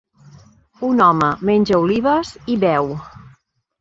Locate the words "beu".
2.65-2.91